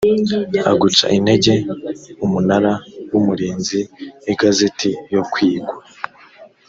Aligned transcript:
aguca 0.71 1.05
intege 1.17 1.53
umunara 2.25 2.73
w 3.11 3.13
umurinzi 3.19 3.79
igazeti 4.31 4.89
yo 5.13 5.21
kwigwa 5.31 5.75